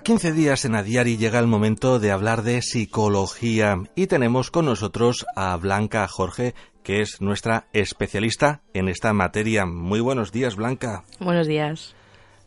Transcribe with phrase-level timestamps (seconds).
[0.00, 4.50] cada 15 días en A Diari llega el momento de hablar de psicología y tenemos
[4.50, 9.66] con nosotros a Blanca Jorge, que es nuestra especialista en esta materia.
[9.66, 11.04] Muy buenos días, Blanca.
[11.18, 11.94] Buenos días.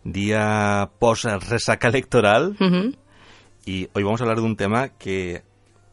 [0.03, 2.57] Día post resaca electoral
[3.65, 5.43] y hoy vamos a hablar de un tema que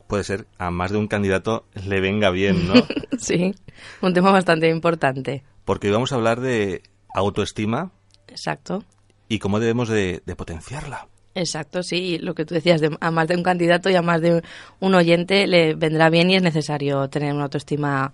[0.06, 2.74] puede ser a más de un candidato le venga bien, ¿no?
[3.18, 3.54] Sí,
[4.00, 5.44] un tema bastante importante.
[5.66, 6.82] Porque hoy vamos a hablar de
[7.14, 7.92] autoestima
[8.28, 8.82] Exacto.
[9.28, 11.09] y cómo debemos de, de potenciarla.
[11.34, 12.18] Exacto, sí.
[12.18, 14.42] Lo que tú decías, de- a más de un candidato y a más de
[14.80, 18.12] un oyente le vendrá bien y es necesario tener una autoestima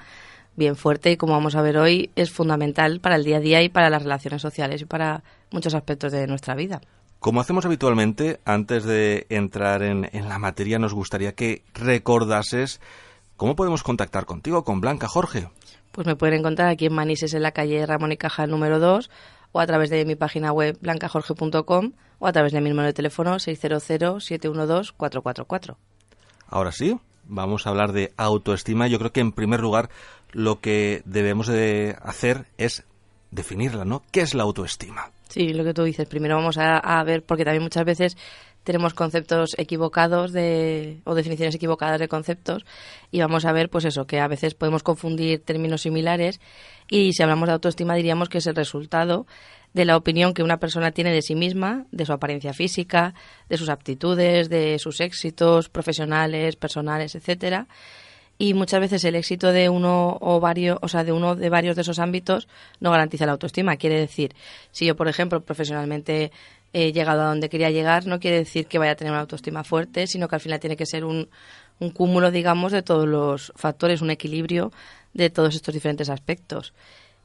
[0.54, 3.62] bien fuerte y como vamos a ver hoy es fundamental para el día a día
[3.62, 6.80] y para las relaciones sociales y para muchos aspectos de nuestra vida.
[7.18, 12.80] Como hacemos habitualmente, antes de entrar en, en la materia, nos gustaría que recordases
[13.36, 15.48] cómo podemos contactar contigo, con Blanca Jorge.
[15.92, 19.10] Pues me pueden encontrar aquí en Manises, en la calle Ramón y Caja número 2,
[19.56, 22.92] o a través de mi página web blancajorge.com, o a través de mi número de
[22.92, 25.76] teléfono 600-712-444.
[26.46, 28.86] Ahora sí, vamos a hablar de autoestima.
[28.86, 29.88] Yo creo que en primer lugar
[30.32, 32.84] lo que debemos de hacer es
[33.30, 34.02] definirla, ¿no?
[34.10, 35.10] ¿Qué es la autoestima?
[35.30, 36.06] Sí, lo que tú dices.
[36.06, 38.18] Primero vamos a, a ver, porque también muchas veces
[38.66, 42.66] tenemos conceptos equivocados de, o definiciones equivocadas de conceptos
[43.12, 46.40] y vamos a ver, pues eso, que a veces podemos confundir términos similares
[46.90, 49.24] y si hablamos de autoestima diríamos que es el resultado
[49.72, 53.14] de la opinión que una persona tiene de sí misma, de su apariencia física,
[53.48, 57.68] de sus aptitudes, de sus éxitos profesionales, personales, etcétera.
[58.38, 61.76] Y muchas veces el éxito de uno o varios, o sea, de uno de varios
[61.76, 62.48] de esos ámbitos
[62.80, 63.76] no garantiza la autoestima.
[63.76, 64.34] Quiere decir,
[64.72, 66.32] si yo, por ejemplo, profesionalmente
[66.76, 69.64] he llegado a donde quería llegar, no quiere decir que vaya a tener una autoestima
[69.64, 71.30] fuerte, sino que al final tiene que ser un,
[71.78, 74.72] un cúmulo, digamos, de todos los factores, un equilibrio
[75.14, 76.74] de todos estos diferentes aspectos.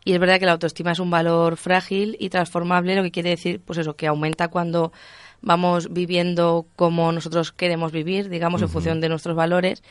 [0.05, 3.31] Y es verdad que la autoestima es un valor frágil y transformable, lo que quiere
[3.31, 4.93] decir, pues eso, que aumenta cuando
[5.41, 9.83] vamos viviendo como nosotros queremos vivir, digamos, en función de nuestros valores.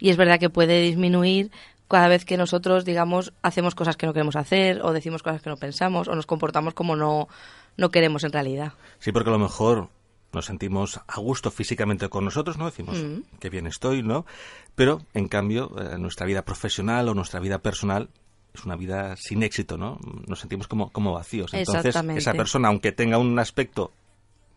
[0.00, 1.52] Y es verdad que puede disminuir
[1.86, 5.50] cada vez que nosotros, digamos, hacemos cosas que no queremos hacer, o decimos cosas que
[5.50, 7.28] no pensamos, o nos comportamos como no,
[7.76, 8.72] no queremos en realidad.
[8.98, 9.88] Sí, porque a lo mejor
[10.32, 12.66] nos sentimos a gusto físicamente con nosotros, ¿no?
[12.66, 12.98] Decimos,
[13.38, 14.26] qué bien estoy, ¿no?
[14.74, 18.10] Pero, en cambio, eh, nuestra vida profesional o nuestra vida personal
[18.52, 19.98] es una vida sin éxito, ¿no?
[20.26, 21.54] Nos sentimos como, como vacíos.
[21.54, 23.92] Entonces, esa persona, aunque tenga un aspecto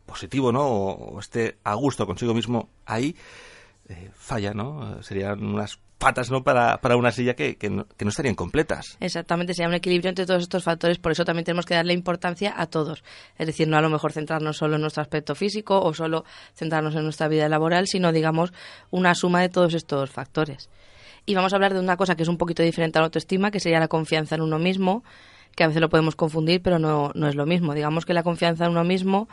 [0.06, 0.66] positivo, ¿no?
[0.68, 3.16] O, o esté a gusto consigo mismo ahí,
[3.90, 5.00] eh, falla, ¿no?
[5.00, 6.44] Eh, Serían unas patas, ¿no?
[6.44, 8.98] Para, para una silla que, que, no, que no estarían completas.
[9.00, 12.54] Exactamente, sería un equilibrio entre todos estos factores, por eso también tenemos que darle importancia
[12.56, 13.04] a todos.
[13.38, 16.26] Es decir, no a lo mejor centrarnos solo en nuestro aspecto físico o solo
[16.56, 18.54] centrarnos en nuestra vida laboral, sino, digamos,
[18.92, 20.70] una suma de todos estos factores.
[21.26, 23.52] Y vamos a hablar de una cosa que es un poquito diferente a la autoestima,
[23.52, 25.04] que sería la confianza en uno mismo,
[25.56, 27.74] que a veces lo podemos confundir, pero no, no es lo mismo.
[27.74, 29.28] Digamos que la confianza en uno mismo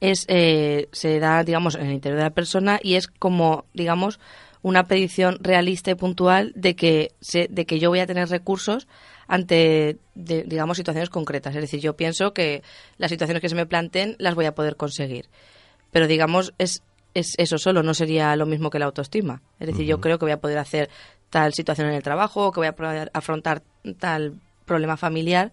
[0.00, 4.20] es, eh, se da, digamos, en el interior de la persona y es como, digamos,
[4.62, 8.86] una predicción realista y puntual de que, se- de que yo voy a tener recursos
[9.26, 11.54] ante, de- digamos, situaciones concretas.
[11.54, 12.62] Es decir, yo pienso que
[12.98, 15.28] las situaciones que se me planteen las voy a poder conseguir.
[15.90, 16.82] Pero, digamos, es,
[17.14, 19.42] es eso solo, no sería lo mismo que la autoestima.
[19.60, 20.90] Es decir, yo creo que voy a poder hacer
[21.30, 23.62] tal situación en el trabajo, o que voy a poder afrontar
[23.98, 24.34] tal
[24.66, 25.50] problema familiar,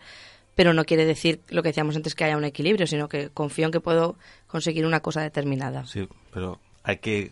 [0.56, 3.66] pero no quiere decir lo que decíamos antes que haya un equilibrio, sino que confío
[3.66, 5.86] en que puedo conseguir una cosa determinada.
[5.86, 7.32] Sí, pero hay que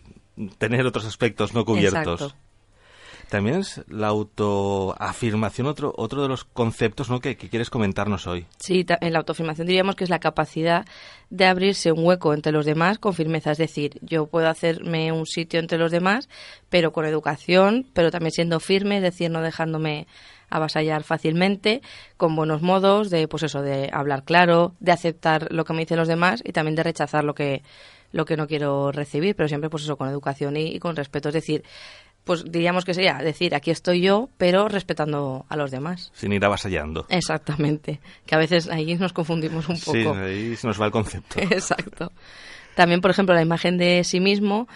[0.58, 2.20] tener otros aspectos no cubiertos.
[2.20, 2.48] Exacto.
[3.28, 7.20] También es la autoafirmación otro, otro de los conceptos ¿no?
[7.20, 8.46] que, que quieres comentarnos hoy.
[8.58, 10.86] Sí, en la autoafirmación diríamos que es la capacidad
[11.28, 13.52] de abrirse un hueco entre los demás con firmeza.
[13.52, 16.30] Es decir, yo puedo hacerme un sitio entre los demás,
[16.70, 20.06] pero con educación, pero también siendo firme, es decir, no dejándome
[20.48, 21.82] avasallar fácilmente,
[22.16, 25.98] con buenos modos de, pues eso, de hablar claro, de aceptar lo que me dicen
[25.98, 27.62] los demás y también de rechazar lo que,
[28.12, 31.28] lo que no quiero recibir, pero siempre pues eso, con educación y, y con respeto.
[31.28, 31.62] Es decir,
[32.24, 36.10] pues diríamos que sería decir, aquí estoy yo, pero respetando a los demás.
[36.14, 37.06] Sin ir avasallando.
[37.08, 40.18] Exactamente, que a veces ahí nos confundimos un Sí, poco.
[40.18, 41.38] ahí se nos va el concepto.
[41.40, 42.12] Exacto.
[42.74, 44.68] También, por ejemplo, la imagen de sí mismo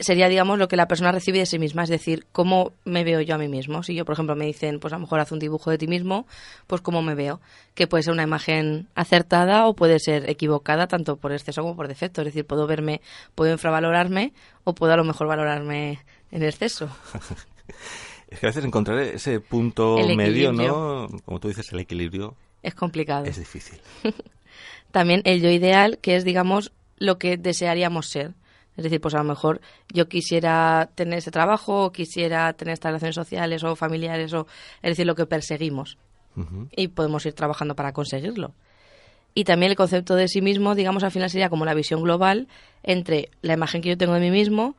[0.00, 3.20] sería, digamos, lo que la persona recibe de sí misma, es decir, cómo me veo
[3.20, 3.82] yo a mí mismo.
[3.82, 5.86] Si yo, por ejemplo, me dicen, pues a lo mejor haz un dibujo de ti
[5.86, 6.26] mismo,
[6.66, 7.40] pues cómo me veo,
[7.74, 11.88] que puede ser una imagen acertada o puede ser equivocada, tanto por exceso como por
[11.88, 12.20] defecto.
[12.22, 13.00] Es decir, puedo verme,
[13.34, 14.32] puedo infravalorarme
[14.64, 16.00] o puedo a lo mejor valorarme
[16.30, 16.88] en exceso.
[18.28, 20.52] es que a veces encontrar ese punto medio.
[20.52, 21.08] ¿no?
[21.24, 23.24] Como tú dices, el equilibrio Es complicado.
[23.24, 23.80] es difícil.
[24.90, 28.34] También el yo ideal, que es, digamos, lo que desearíamos ser.
[28.76, 29.60] Es decir, pues a lo mejor
[29.92, 34.46] yo quisiera tener ese trabajo, o quisiera tener estas relaciones sociales o familiares, o
[34.82, 35.98] es decir, lo que perseguimos.
[36.76, 38.52] Y podemos ir trabajando para conseguirlo.
[39.32, 42.48] Y también el concepto de sí mismo, digamos, al final sería como la visión global
[42.82, 44.76] entre la imagen que yo tengo de mí mismo,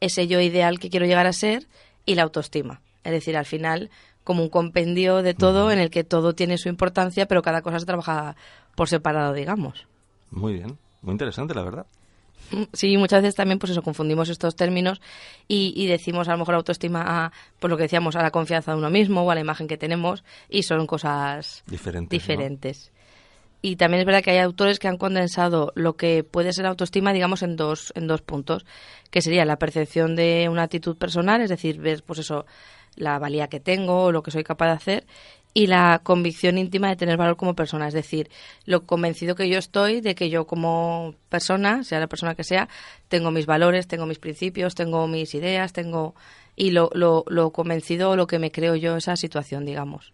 [0.00, 1.66] ese yo ideal que quiero llegar a ser
[2.04, 2.80] y la autoestima.
[3.04, 3.90] Es decir, al final,
[4.24, 7.80] como un compendio de todo en el que todo tiene su importancia, pero cada cosa
[7.80, 8.36] se trabaja
[8.74, 9.86] por separado, digamos.
[10.30, 11.86] Muy bien, muy interesante, la verdad.
[12.72, 15.00] Sí, muchas veces también pues eso confundimos estos términos
[15.46, 18.72] y, y decimos a lo mejor autoestima a pues lo que decíamos a la confianza
[18.72, 22.18] de uno mismo o a la imagen que tenemos y son cosas Diferentes, ¿no?
[22.18, 22.92] diferentes.
[23.60, 27.12] Y también es verdad que hay autores que han condensado lo que puede ser autoestima,
[27.12, 28.64] digamos, en dos, en dos puntos,
[29.10, 32.46] que sería la percepción de una actitud personal, es decir, ver, pues eso,
[32.94, 35.06] la valía que tengo, lo que soy capaz de hacer,
[35.54, 38.30] y la convicción íntima de tener valor como persona, es decir,
[38.64, 42.68] lo convencido que yo estoy de que yo como persona, sea la persona que sea,
[43.08, 46.14] tengo mis valores, tengo mis principios, tengo mis ideas, tengo
[46.54, 50.12] y lo, lo, lo convencido o lo que me creo yo esa situación, digamos.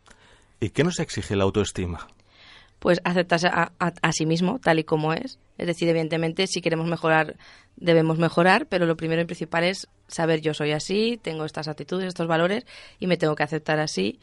[0.61, 2.07] ¿Y qué nos exige la autoestima?
[2.81, 5.39] pues aceptarse a, a- a sí mismo tal y como es.
[5.57, 7.37] Es decir, evidentemente, si queremos mejorar,
[7.77, 12.09] debemos mejorar, pero lo primero y principal es saber yo soy así, tengo estas actitudes,
[12.09, 12.67] estos valores
[13.01, 14.21] y me tengo que aceptar así.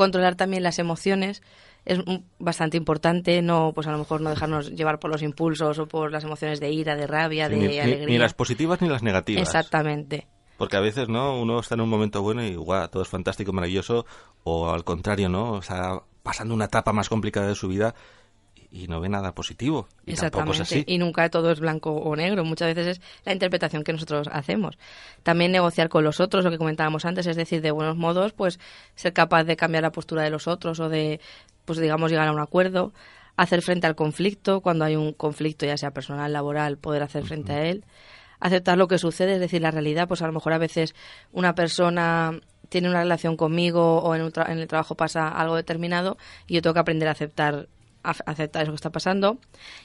[0.00, 1.42] Controlar también las emociones
[1.84, 1.98] es
[2.38, 6.10] bastante importante, no, pues a lo mejor no dejarnos llevar por los impulsos o por
[6.10, 8.06] las emociones de ira, de rabia, Sí, de ni, ni- alegría.
[8.06, 9.42] ni las positivas ni las negativas.
[9.42, 10.26] Exactamente.
[10.56, 11.38] Porque a veces, ¿no?
[11.38, 14.06] Uno está en un momento bueno y guau, todo es fantástico, maravilloso,
[14.42, 15.52] o al contrario, ¿no?
[15.52, 17.94] O sea, pasando una etapa más complicada de su vida
[18.70, 19.88] y, no ve nada positivo.
[20.06, 20.84] Y tampoco es así.
[20.86, 22.44] Y nunca todo es blanco o negro.
[22.44, 24.78] Muchas veces es la interpretación que nosotros hacemos.
[25.22, 28.58] También negociar con los otros, lo que comentábamos antes, es decir, de buenos modos, pues
[28.94, 31.20] ser capaz de cambiar la postura de los otros o de,
[31.64, 32.92] pues digamos, llegar a un acuerdo.
[33.36, 37.52] Hacer frente al conflicto, cuando hay un conflicto, ya sea personal, laboral, poder hacer frente
[37.52, 37.84] a él.
[38.38, 40.94] Aceptar lo que sucede, es decir, la realidad, pues a lo mejor a veces
[41.32, 42.38] una persona
[42.68, 46.16] tiene una relación conmigo o en, un tra- en el trabajo pasa algo determinado
[46.46, 47.68] y yo tengo que aprender a aceptar
[48.02, 49.38] aceptar eso que está pasando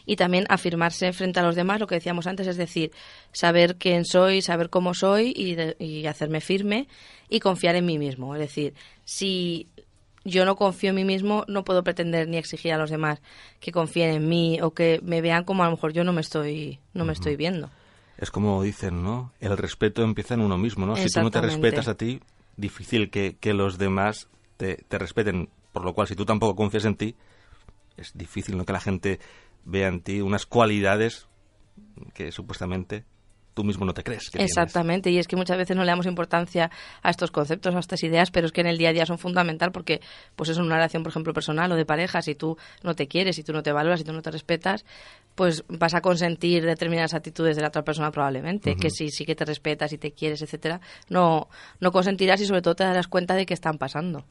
[0.06, 2.92] y también afirmarse frente a los demás, lo que decíamos antes, es decir,
[3.32, 6.88] saber quién soy, saber cómo soy y, de- y hacerme firme
[7.30, 8.36] y confiar en mí mismo.
[8.36, 8.74] Es decir,
[9.04, 9.68] si
[10.24, 13.22] yo no confío en mí mismo, no puedo pretender ni exigir a los demás
[13.60, 16.22] que confíen en mí o que me vean como a lo mejor yo no me
[16.22, 17.70] estoy, no me estoy viendo.
[18.18, 19.34] Es como dicen, ¿no?
[19.42, 20.96] El respeto empieza en uno mismo, ¿no?
[20.96, 22.22] Si tú no te respetas a ti,
[22.56, 25.50] difícil que, que los demás te, te respeten.
[25.74, 27.16] Por lo cual, si tú tampoco confías en ti,
[27.98, 28.66] es difícil, ¿no?
[28.66, 29.20] Que la gente
[29.64, 31.28] vea en ti unas cualidades
[32.14, 33.06] que supuestamente
[33.56, 34.26] tú mismo no te crees.
[34.26, 34.52] Que tienes.
[34.52, 36.70] Exactamente, y es que muchas veces no le damos importancia
[37.02, 39.18] a estos conceptos, a estas ideas, pero es que en el día a día son
[39.18, 40.02] fundamental porque,
[40.36, 43.08] pues eso en una relación, por ejemplo, personal o de pareja, si tú no te
[43.08, 44.86] quieres, si tú no te valoras, si tú no te respetas,
[45.34, 49.36] pues vas a consentir determinadas actitudes de la otra persona probablemente, que si sí que
[49.36, 51.48] te respetas y te quieres, etcétera, no,
[51.80, 54.26] no consentirás y sobre todo te darás cuenta de que están pasando.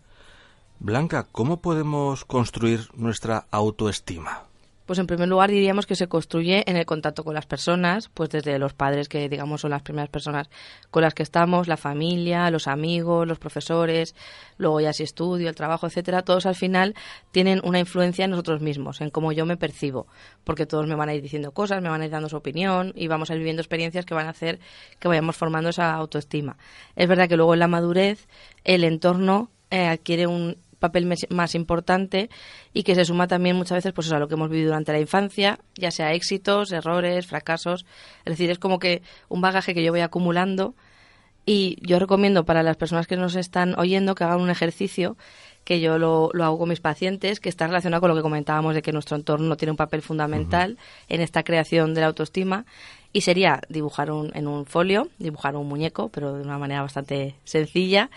[0.78, 4.44] Blanca, ¿cómo podemos construir nuestra autoestima?
[4.86, 8.28] Pues en primer lugar diríamos que se construye en el contacto con las personas, pues
[8.28, 10.50] desde los padres que digamos son las primeras personas
[10.90, 14.14] con las que estamos, la familia, los amigos, los profesores,
[14.58, 16.94] luego ya si estudio, el trabajo, etcétera, todos al final
[17.30, 20.06] tienen una influencia en nosotros mismos, en cómo yo me percibo,
[20.44, 22.92] porque todos me van a ir diciendo cosas, me van a ir dando su opinión
[22.94, 24.60] y vamos a ir viviendo experiencias que van a hacer
[24.98, 26.58] que vayamos formando esa autoestima.
[26.94, 28.28] Es verdad que luego en la madurez
[28.64, 32.28] el entorno eh, adquiere un papel más importante
[32.74, 35.00] y que se suma también muchas veces pues a lo que hemos vivido durante la
[35.00, 37.86] infancia, ya sea éxitos, errores, fracasos.
[38.24, 40.74] Es decir, es como que un bagaje que yo voy acumulando
[41.46, 45.16] y yo recomiendo para las personas que nos están oyendo que hagan un ejercicio
[45.64, 48.74] que yo lo, lo hago con mis pacientes, que está relacionado con lo que comentábamos
[48.74, 50.78] de que nuestro entorno tiene un papel fundamental
[51.08, 52.66] en esta creación de la autoestima.
[53.16, 57.36] Y sería dibujar un, en un folio, dibujar un muñeco, pero de una manera bastante
[57.44, 58.10] sencilla,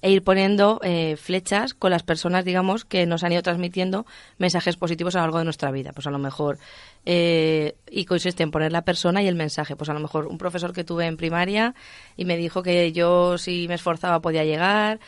[0.00, 4.06] e ir poniendo eh, flechas con las personas, digamos, que nos han ido transmitiendo
[4.38, 5.90] mensajes positivos a lo largo de nuestra vida.
[5.92, 6.58] Pues a lo mejor,
[7.04, 9.74] eh, y consiste en poner la persona y el mensaje.
[9.74, 11.74] Pues a lo mejor un profesor que tuve en primaria
[12.16, 15.00] y me dijo que yo si me esforzaba podía llegar,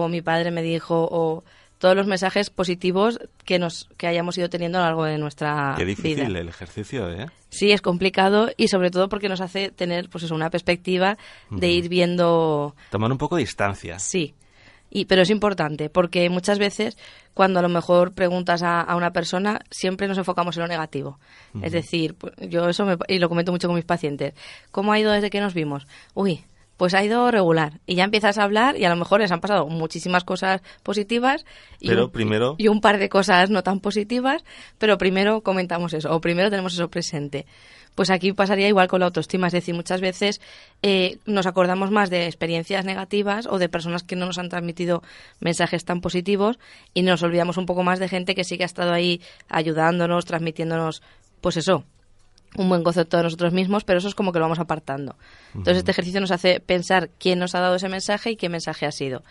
[0.00, 1.44] o mi padre me dijo, o
[1.78, 5.74] todos los mensajes positivos que nos que hayamos ido teniendo a lo largo de nuestra
[5.76, 6.38] Qué difícil vida.
[6.40, 7.26] el ejercicio, ¿eh?
[7.50, 11.18] Sí, es complicado y sobre todo porque nos hace tener pues eso, una perspectiva
[11.50, 13.98] de ir viendo Tomar un poco de distancia.
[13.98, 14.34] Sí,
[14.90, 16.96] y, pero es importante porque muchas veces
[17.34, 21.18] cuando a lo mejor preguntas a, a una persona siempre nos enfocamos en lo negativo.
[21.62, 24.34] Es decir, pues, yo eso me- y lo comento mucho con mis pacientes.
[24.70, 25.86] ¿Cómo ha ido desde que nos vimos?
[26.14, 26.44] Uy,
[26.76, 27.80] pues ha ido regular.
[27.86, 31.44] Y ya empiezas a hablar y a lo mejor les han pasado muchísimas cosas positivas
[31.80, 34.44] y, Pero primero- y un par de cosas no tan positivas,
[34.78, 37.46] pero primero comentamos eso o primero tenemos eso presente.
[37.94, 40.40] Pues aquí pasaría igual con la autoestima, es decir, muchas veces
[40.82, 45.02] eh, nos acordamos más de experiencias negativas o de personas que no nos han transmitido
[45.40, 46.58] mensajes tan positivos
[46.94, 50.24] y nos olvidamos un poco más de gente que sí que ha estado ahí ayudándonos,
[50.24, 51.02] transmitiéndonos,
[51.42, 51.84] pues eso,
[52.56, 55.16] un buen concepto de nosotros mismos, pero eso es como que lo vamos apartando.
[55.54, 58.86] Entonces este ejercicio nos hace pensar quién nos ha dado ese mensaje y qué mensaje
[58.86, 59.22] ha sido.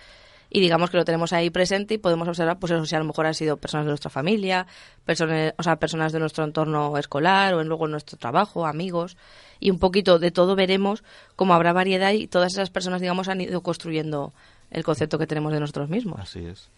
[0.53, 3.05] Y digamos que lo tenemos ahí presente y podemos observar, pues eso, si a lo
[3.05, 4.67] mejor han sido personas de nuestra familia,
[5.05, 9.15] personas, o sea, personas de nuestro entorno escolar o en, luego nuestro trabajo, amigos.
[9.61, 11.05] Y un poquito de todo veremos
[11.37, 14.33] cómo habrá variedad y todas esas personas, digamos, han ido construyendo
[14.71, 16.19] el concepto que tenemos de nosotros mismos.
[16.19, 16.69] Así es.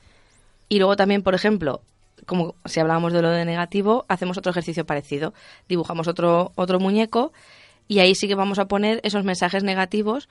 [0.70, 1.82] Y luego también, por ejemplo,
[2.26, 5.34] como si hablábamos de lo de negativo, hacemos otro ejercicio parecido.
[5.68, 7.34] Dibujamos otro, otro muñeco
[7.88, 10.30] y ahí sí que vamos a poner esos mensajes negativos.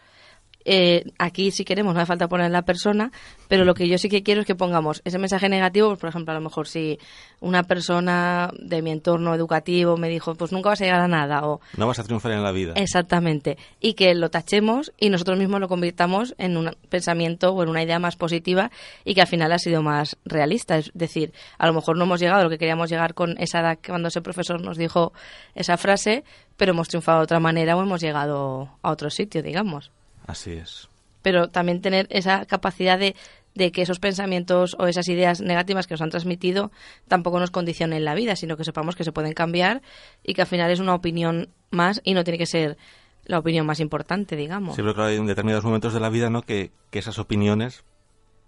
[0.65, 3.11] Eh, aquí si queremos no hace falta poner la persona,
[3.49, 6.09] pero lo que yo sí que quiero es que pongamos ese mensaje negativo, pues, por
[6.09, 6.99] ejemplo, a lo mejor si
[7.41, 11.47] una persona de mi entorno educativo me dijo, pues nunca vas a llegar a nada,
[11.47, 12.73] o No vas a triunfar en la vida.
[12.77, 13.59] Exactamente.
[13.81, 17.83] Y que lo tachemos y nosotros mismos lo convirtamos en un pensamiento o en una
[17.83, 18.71] idea más positiva
[19.05, 20.79] y que al final ha sido más realista.
[20.79, 23.61] Es decir, a lo mejor no hemos llegado a lo que queríamos llegar con esa
[23.61, 25.13] edad cuando ese profesor nos dijo
[25.55, 26.25] esa frase,
[26.57, 29.91] pero hemos triunfado de otra manera o hemos llegado a otro sitio, digamos.
[30.27, 30.89] Así es.
[31.23, 33.15] Pero también tener esa capacidad de,
[33.55, 36.71] de que esos pensamientos o esas ideas negativas que nos han transmitido
[37.09, 39.83] tampoco nos condicionen la vida, sino que sepamos que se pueden cambiar
[40.23, 42.77] y que al final es una opinión más y no tiene que ser
[43.25, 44.75] la opinión más importante, digamos.
[44.75, 46.43] Sí, pero claro, hay en determinados momentos de la vida, ¿no?
[46.43, 47.85] Que, que esas opiniones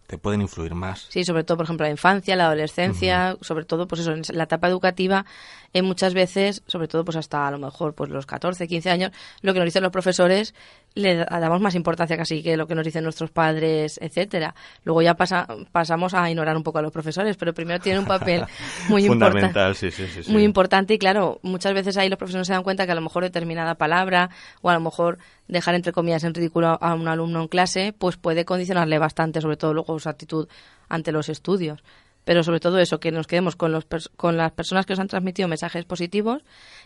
[0.07, 1.07] te pueden influir más.
[1.09, 4.45] Sí, sobre todo, por ejemplo, la infancia, la adolescencia, sobre todo, pues eso, en la
[4.45, 5.25] etapa educativa,
[5.73, 9.13] eh, muchas veces, sobre todo, pues hasta a lo mejor pues los 14, 15 años,
[9.41, 10.55] lo que nos dicen los profesores
[10.97, 14.55] le da- damos más importancia casi que lo que nos dicen nuestros padres, etcétera.
[14.85, 18.07] Luego ya pasa, pasamos a ignorar un poco a los profesores, pero primero tienen un
[18.07, 18.45] papel
[18.89, 19.75] muy importante.
[19.75, 20.23] Sí, sí.
[20.23, 20.31] sí.
[20.33, 23.01] Muy importante y claro, muchas veces ahí los profesores se dan cuenta que a lo
[23.01, 24.31] mejor determinada palabra
[24.63, 28.17] o a lo mejor dejar entre comillas en ridículo a un alumno en clase, pues
[28.17, 30.49] puede condicionarle bastante, sobre todo luego su actitud
[30.89, 31.83] ante los estudios.
[32.25, 35.09] Pero sobre todo eso, que nos quedemos con, los con las personas que nos han
[35.09, 36.43] transmitido mensajes positivos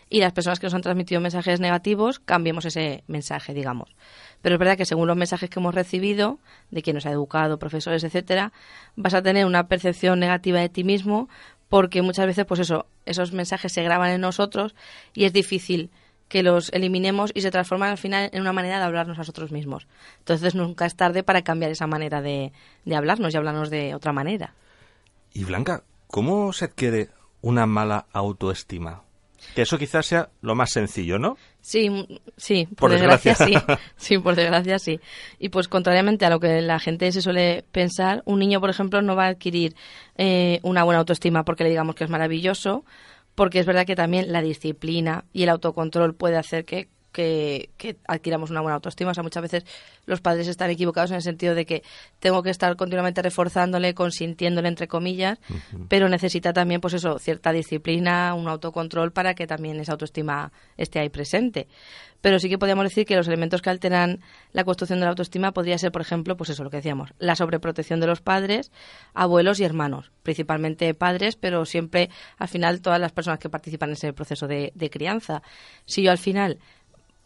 [0.09, 3.95] y las personas que nos han transmitido mensajes negativos, cambiemos ese mensaje, digamos.
[4.41, 6.39] Pero es verdad que según los mensajes que hemos recibido,
[6.71, 8.51] de quien nos ha educado, profesores, etcétera,
[8.95, 11.29] vas a tener una percepción negativa de ti mismo
[11.69, 14.75] porque muchas veces, pues eso, esos mensajes se graban en nosotros
[15.13, 15.89] y es difícil
[16.27, 19.51] que los eliminemos y se transforman al final en una manera de hablarnos a nosotros
[19.51, 19.87] mismos.
[20.19, 22.51] Entonces nunca es tarde para cambiar esa manera de
[22.93, 24.53] hablarnos y hablarnos de otra manera.
[25.33, 27.09] Y Blanca, ¿cómo se adquiere
[27.41, 29.03] una mala autoestima?
[29.55, 31.37] Que eso quizás sea lo más sencillo, ¿no?
[31.61, 31.89] Sí,
[32.35, 33.77] sí, Por por, desgracia, desgracia.
[33.77, 33.81] sí.
[33.95, 34.99] Sí, por desgracia sí.
[35.39, 39.01] Y pues contrariamente a lo que la gente se suele pensar, un niño, por ejemplo,
[39.01, 39.75] no va a adquirir
[40.17, 42.83] eh, una buena autoestima porque le digamos que es maravilloso,
[43.35, 47.97] porque es verdad que también la disciplina y el autocontrol puede hacer que, que, que
[48.07, 49.11] adquiramos una buena autoestima.
[49.11, 49.65] O sea, muchas veces
[50.05, 51.83] los padres están equivocados en el sentido de que
[52.19, 55.39] tengo que estar continuamente reforzándole, consintiéndole, entre comillas,
[55.87, 60.99] pero necesita también, pues eso, cierta disciplina, un autocontrol para que también esa autoestima esté
[60.99, 61.67] ahí presente.
[62.21, 64.19] Pero sí que podríamos decir que los elementos que alteran
[64.51, 67.35] la construcción de la autoestima podría ser, por ejemplo, pues eso, lo que decíamos, la
[67.35, 68.71] sobreprotección de los padres,
[69.13, 73.93] abuelos y hermanos, principalmente padres, pero siempre, al final, todas las personas que participan en
[73.93, 75.41] ese proceso de, de crianza.
[75.85, 76.59] Si yo al final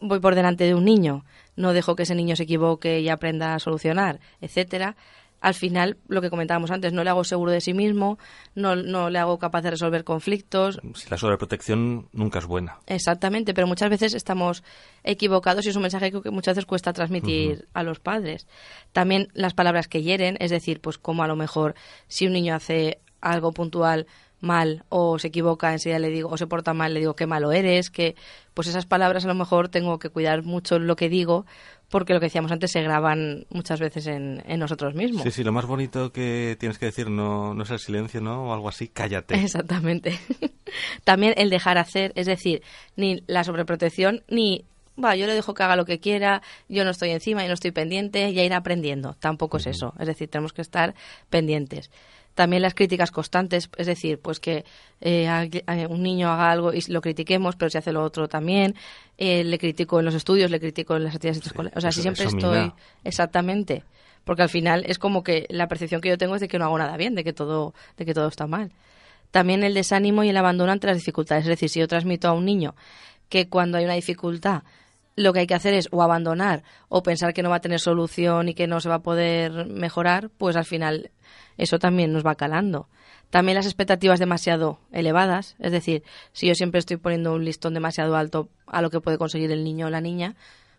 [0.08, 1.24] voy por delante de un niño,
[1.56, 4.96] no dejo que ese niño se equivoque y aprenda a solucionar, etcétera,
[5.44, 8.18] al final, lo que comentábamos antes, no le hago seguro de sí mismo,
[8.54, 12.78] no, no le hago capaz de resolver conflictos, Si la sobreprotección nunca es buena.
[12.86, 14.64] Exactamente, pero muchas veces estamos
[15.02, 18.46] equivocados y es un mensaje que muchas veces cuesta transmitir a los padres.
[18.92, 21.74] También las palabras que hieren, es decir, pues como a lo mejor
[22.08, 24.06] si un niño hace algo puntual
[24.44, 27.50] mal o se equivoca, enseguida le digo, o se porta mal, le digo qué malo
[27.50, 28.14] eres, que
[28.54, 31.44] pues esas palabras a lo mejor tengo que cuidar mucho lo que digo,
[31.88, 35.22] porque lo que decíamos antes se graban muchas veces en, en nosotros mismos.
[35.22, 38.48] Sí, sí, lo más bonito que tienes que decir no, no es el silencio, ¿no?
[38.48, 39.34] O algo así, cállate.
[39.34, 40.18] Exactamente.
[41.04, 42.62] También el dejar hacer, es decir,
[42.96, 44.64] ni la sobreprotección ni
[45.02, 47.54] va, yo le dejo que haga lo que quiera, yo no estoy encima y no
[47.54, 49.14] estoy pendiente, ya irá aprendiendo.
[49.14, 49.94] Tampoco es eso.
[49.98, 50.94] Es decir, tenemos que estar
[51.30, 51.90] pendientes.
[52.34, 54.64] También las críticas constantes, es decir, pues que
[55.00, 55.46] eh, a
[55.88, 58.74] un niño haga algo y lo critiquemos, pero si hace lo otro también.
[59.18, 61.76] Eh, le critico en los estudios, le critico en las actividades escolares.
[61.76, 62.58] O sea, eso- si siempre estoy...
[62.58, 62.74] mina.
[63.04, 63.84] Exactamente.
[64.24, 66.64] Porque al final es como que la percepción que yo tengo es de que no
[66.64, 68.72] hago nada bien, de que todo, de que todo está mal.
[69.30, 71.44] También el desánimo y el abandono ante las dificultades.
[71.44, 72.74] Es decir, si yo transmito a un niño
[73.28, 74.62] que cuando hay una dificultad
[75.16, 77.78] lo que hay que hacer es o abandonar o pensar que no va a tener
[77.78, 81.12] solución y que no se va a poder mejorar, pues al final
[81.58, 82.88] eso también nos va calando.
[83.30, 88.16] También las expectativas demasiado elevadas, es decir, si yo siempre estoy poniendo un listón demasiado
[88.16, 90.36] alto a lo que puede conseguir el niño o la niña,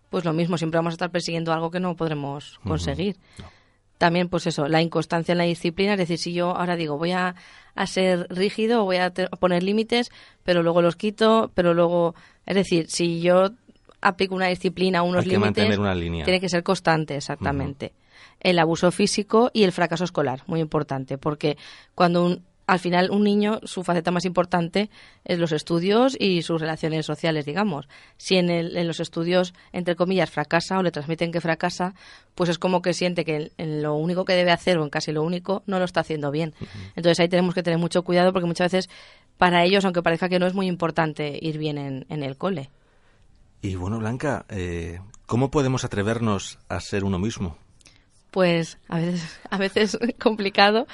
[0.10, 3.18] pues lo mismo, siempre vamos a estar persiguiendo algo que no podremos conseguir.
[3.98, 7.12] También, pues eso, la inconstancia en la disciplina, es decir, si yo ahora digo voy
[7.12, 7.36] a,
[7.76, 10.12] a ser rígido o voy a, te- a poner límites,
[10.44, 12.14] pero luego los quito, pero luego,
[12.46, 13.52] es decir, si yo
[14.02, 16.26] aplico una disciplina, unos límites, mantener una línea.
[16.26, 17.94] tiene que ser constante, exactamente.
[18.40, 21.58] El abuso físico y el fracaso escolar, muy importante, porque
[21.96, 24.90] cuando un, al final un niño, su faceta más importante
[25.24, 27.88] es los estudios y sus relaciones sociales, digamos.
[28.18, 31.94] Si en, el- en los estudios, entre comillas, fracasa o le transmiten que fracasa,
[32.34, 35.12] pues es como que siente que en, lo único que debe hacer o en casi
[35.12, 36.56] lo único no lo está haciendo bien.
[36.96, 38.90] Entonces ahí tenemos que tener mucho cuidado porque muchas veces
[39.38, 42.72] para ellos, aunque parezca que no es muy importante ir bien en, en el cole.
[43.62, 47.58] Y bueno, Blanca, eh, ¿cómo podemos atrevernos a ser uno mismo?
[48.36, 50.88] Pues a veces, a veces complicado,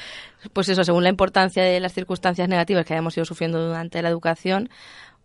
[0.53, 4.09] pues eso, según la importancia de las circunstancias negativas que hayamos ido sufriendo durante la
[4.09, 4.69] educación,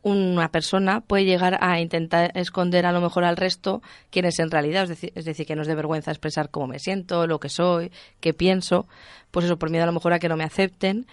[0.03, 4.51] una persona puede llegar a intentar esconder a lo mejor al resto quién es en
[4.51, 7.51] realidad, es decir, es decir, que nos dé vergüenza expresar cómo me siento, lo que
[7.51, 8.87] soy, qué pienso,
[9.31, 11.07] pues eso, por miedo a lo mejor a que no me acepten,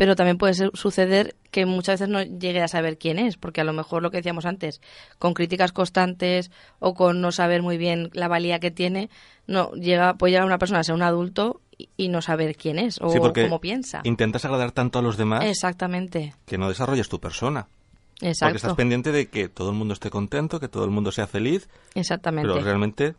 [0.00, 3.60] pero también puede ser- suceder que muchas veces no llegue a saber quién es, porque
[3.60, 4.80] a lo mejor lo que decíamos antes,
[5.18, 9.10] con críticas constantes o con no saber muy bien la valía que tiene,
[9.46, 11.60] no llega puede llegar una persona a ser un adulto
[11.98, 14.00] y, no saber quién es o Sí, cómo piensa.
[14.04, 17.68] Intentas agradar tanto a los demás Exactamente, que no desarrolles tu persona.
[18.14, 21.12] Porque estás exacto, pendiente de que todo el mundo esté contento, que todo el mundo
[21.12, 22.48] sea feliz, exactamente.
[22.50, 23.16] pero realmente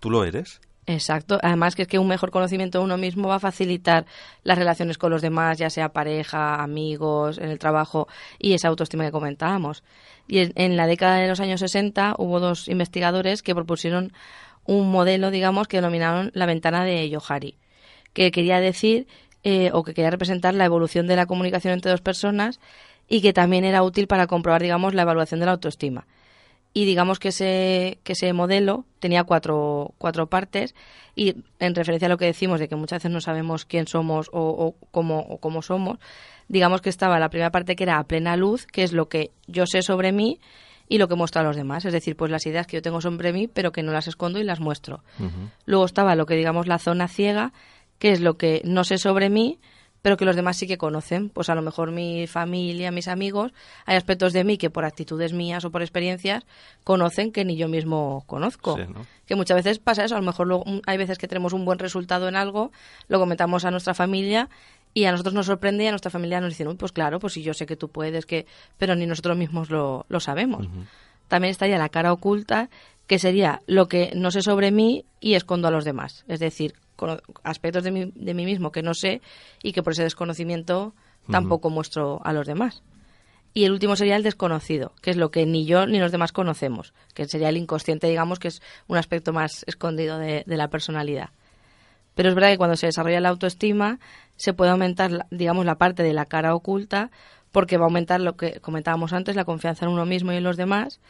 [0.00, 0.62] tú lo eres.
[0.86, 1.38] Exacto.
[1.42, 4.04] Además que es que un mejor conocimiento de uno mismo va a facilitar
[4.42, 8.06] las relaciones con los demás, ya sea pareja, amigos, en el trabajo
[8.38, 9.82] y esa autoestima que comentábamos.
[10.28, 14.12] Y en, la década de los años 60 hubo dos investigadores que propusieron
[14.64, 17.56] un modelo, digamos, que denominaron la ventana de Yohari,
[18.12, 19.06] que quería decir
[19.42, 22.60] eh, o que quería representar la evolución de la comunicación entre dos personas
[23.08, 26.06] y que también era útil para comprobar, digamos, la evaluación de la autoestima
[26.74, 30.74] y digamos que ese, que ese modelo tenía cuatro, cuatro partes
[31.14, 34.28] y en referencia a lo que decimos de que muchas veces no sabemos quién somos
[34.32, 35.98] o, o cómo, o cómo somos,
[36.48, 39.30] digamos que estaba la primera parte que era a plena luz, que es lo que
[39.46, 40.40] yo sé sobre mí
[40.88, 43.00] y lo que muestro a los demás, es decir, pues las ideas que yo tengo
[43.00, 45.02] sobre mí, pero que no las escondo y las muestro.
[45.64, 47.52] Luego estaba lo que digamos la zona ciega,
[47.98, 49.60] que es lo que no sé sobre mí,
[50.04, 51.30] pero que los demás sí que conocen.
[51.30, 53.54] Pues a lo mejor mi familia, mis amigos,
[53.86, 56.44] hay aspectos de mí que por actitudes mías o por experiencias
[56.84, 58.76] conocen que ni yo mismo conozco.
[58.76, 59.06] Sí, ¿no?
[59.24, 61.64] Que muchas veces pasa eso, a lo mejor luego, mm, hay veces que tenemos un
[61.64, 62.70] buen resultado en algo,
[63.08, 64.50] lo comentamos a nuestra familia
[64.92, 67.32] y a nosotros nos sorprende y a nuestra familia nos dicen, uy, pues claro, pues
[67.32, 68.44] si yo sé que tú puedes, que
[68.76, 70.68] pero ni nosotros mismos lo, lo sabemos.
[71.28, 72.68] También estaría la cara oculta,
[73.06, 76.24] que sería lo que no sé sobre mí y escondo a los demás.
[76.28, 76.74] Es decir,
[77.42, 79.20] aspectos de mí, de mí mismo que no sé
[79.62, 80.94] y que por ese desconocimiento
[81.30, 82.82] tampoco muestro a los demás.
[83.52, 86.32] Y el último sería el desconocido, que es lo que ni yo ni los demás
[86.32, 90.68] conocemos, que sería el inconsciente, digamos, que es un aspecto más escondido de, de la
[90.68, 91.30] personalidad.
[92.14, 94.00] Pero es verdad que cuando se desarrolla la autoestima
[94.36, 97.10] se puede aumentar, digamos, la parte de la cara oculta
[97.52, 100.42] porque va a aumentar lo que comentábamos antes, la confianza en uno mismo y en
[100.42, 101.00] los demás.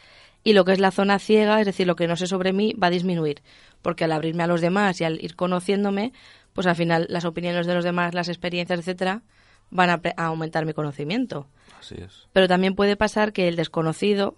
[0.45, 2.73] Y lo que es la zona ciega, es decir, lo que no sé sobre mí,
[2.81, 3.41] va a disminuir.
[3.81, 6.13] Porque al abrirme a los demás y al ir conociéndome,
[6.53, 9.23] pues al final las opiniones de los demás, las experiencias, etcétera,
[9.71, 11.47] van a, a aumentar mi conocimiento.
[11.79, 12.27] Así es.
[12.31, 14.37] Pero también puede pasar que el desconocido,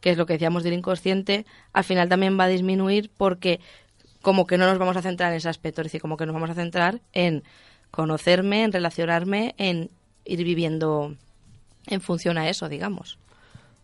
[0.00, 3.60] que es lo que decíamos del inconsciente, al final también va a disminuir porque
[4.22, 6.34] como que no nos vamos a centrar en ese aspecto, es decir, como que nos
[6.34, 7.44] vamos a centrar en
[7.92, 9.90] conocerme, en relacionarme, en
[10.24, 11.14] ir viviendo
[11.86, 13.18] en función a eso, digamos.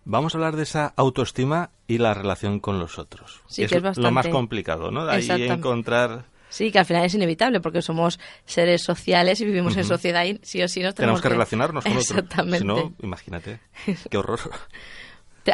[0.04, 3.42] Vamos a hablar de esa autoestima y la relación con los otros.
[3.46, 5.02] Sí, que es lo bastante- más complicado, ¿no?
[5.08, 5.54] Ahí Exactamente.
[5.54, 6.24] encontrar...
[6.48, 10.40] Sí, que al final es inevitable porque somos seres sociales y vivimos en sociedad y
[10.42, 12.10] sí o sí nos Tenemos tenemos que relacionarnos con otros.
[12.10, 12.58] Exactamente.
[12.58, 13.60] Si no, imagínate.
[14.10, 14.40] Qué horror.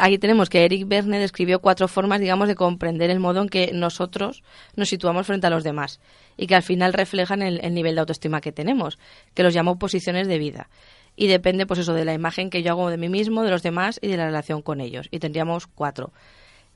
[0.01, 3.71] Aquí tenemos que Eric Verne describió cuatro formas, digamos, de comprender el modo en que
[3.73, 4.43] nosotros
[4.75, 5.99] nos situamos frente a los demás
[6.35, 8.99] y que al final reflejan el, el nivel de autoestima que tenemos,
[9.33, 10.69] que los llamó posiciones de vida.
[11.17, 13.63] Y depende, pues eso, de la imagen que yo hago de mí mismo, de los
[13.63, 15.07] demás y de la relación con ellos.
[15.11, 16.13] Y tendríamos cuatro.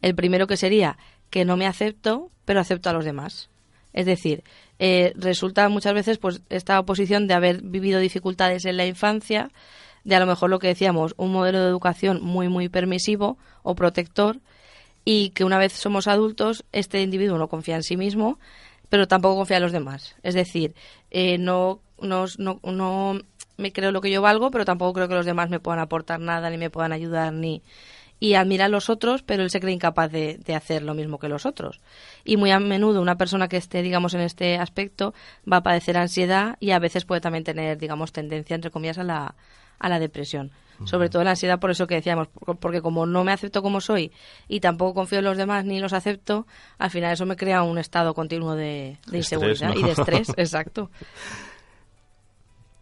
[0.01, 0.97] El primero que sería
[1.30, 3.49] que no me acepto, pero acepto a los demás.
[3.93, 4.43] Es decir,
[4.80, 9.51] eh, resulta muchas veces pues esta oposición de haber vivido dificultades en la infancia,
[10.04, 13.75] de a lo mejor lo que decíamos, un modelo de educación muy, muy permisivo o
[13.75, 14.39] protector,
[15.06, 18.39] y que una vez somos adultos, este individuo no confía en sí mismo,
[18.89, 20.15] pero tampoco confía en los demás.
[20.23, 20.73] Es decir,
[21.12, 23.21] eh, no, no, no, no
[23.62, 26.19] me creo lo que yo valgo, pero tampoco creo que los demás me puedan aportar
[26.19, 27.62] nada, ni me puedan ayudar, ni
[28.21, 31.17] y admira a los otros, pero él se cree incapaz de, de, hacer lo mismo
[31.17, 31.82] que los otros.
[32.24, 35.15] Y muy a menudo una persona que esté, digamos, en este aspecto
[35.52, 39.04] va a padecer ansiedad y a veces puede también tener, digamos, tendencia, entre comillas, a
[39.04, 39.34] la,
[39.80, 40.52] a la depresión.
[40.86, 42.28] Sobre todo la ansiedad, por eso que decíamos,
[42.60, 44.12] porque como no me acepto como soy
[44.47, 46.47] y tampoco confío en los demás ni los acepto,
[46.80, 50.89] al final eso me crea un estado continuo de, de inseguridad y de estrés, exacto.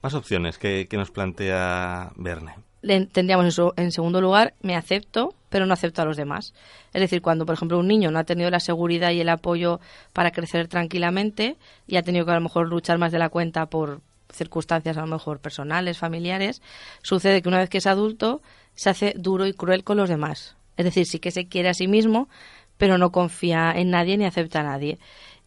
[0.02, 5.66] Más opciones que, que nos plantea Verne tendríamos eso en segundo lugar, me acepto, pero
[5.66, 6.54] no acepto a los demás.
[6.94, 9.80] Es decir, cuando, por ejemplo, un niño no ha tenido la seguridad y el apoyo
[10.14, 11.58] para crecer tranquilamente
[11.88, 15.02] y ha tenido que a lo mejor luchar más de la cuenta por circunstancias a
[15.02, 16.62] lo mejor personales, familiares,
[17.02, 18.42] sucede que una vez que es adulto
[18.76, 20.56] se hace duro y cruel con los demás.
[20.78, 22.30] Es decir, sí que se quiere a sí mismo,
[22.78, 25.00] pero no confía en nadie ni acepta a nadie.